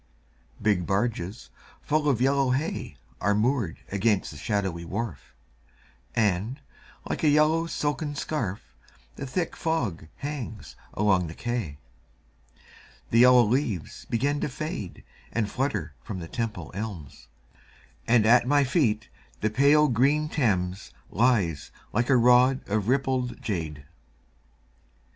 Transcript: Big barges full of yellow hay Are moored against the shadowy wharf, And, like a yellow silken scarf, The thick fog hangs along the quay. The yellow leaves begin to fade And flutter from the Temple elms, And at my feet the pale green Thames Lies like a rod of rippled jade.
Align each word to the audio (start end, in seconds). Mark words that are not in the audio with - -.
Big 0.59 0.87
barges 0.87 1.51
full 1.83 2.09
of 2.09 2.19
yellow 2.19 2.49
hay 2.49 2.97
Are 3.21 3.35
moored 3.35 3.77
against 3.91 4.31
the 4.31 4.37
shadowy 4.37 4.83
wharf, 4.83 5.35
And, 6.15 6.59
like 7.07 7.23
a 7.23 7.29
yellow 7.29 7.67
silken 7.67 8.15
scarf, 8.15 8.75
The 9.15 9.27
thick 9.27 9.55
fog 9.55 10.07
hangs 10.15 10.75
along 10.95 11.27
the 11.27 11.35
quay. 11.35 11.77
The 13.11 13.19
yellow 13.19 13.43
leaves 13.43 14.05
begin 14.05 14.41
to 14.41 14.49
fade 14.49 15.03
And 15.31 15.51
flutter 15.51 15.93
from 16.01 16.17
the 16.17 16.27
Temple 16.27 16.71
elms, 16.73 17.27
And 18.07 18.25
at 18.25 18.47
my 18.47 18.63
feet 18.63 19.07
the 19.41 19.51
pale 19.51 19.87
green 19.87 20.29
Thames 20.29 20.91
Lies 21.11 21.69
like 21.93 22.09
a 22.09 22.17
rod 22.17 22.67
of 22.67 22.87
rippled 22.87 23.39
jade. 23.39 23.85